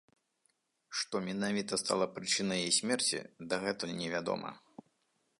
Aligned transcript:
Што 0.99 1.19
менавіта 1.25 1.73
стала 1.83 2.07
прычынай 2.15 2.57
яе 2.69 2.71
смерці, 2.79 3.19
дагэтуль 3.51 3.93
не 3.99 4.07
вядома. 4.15 4.49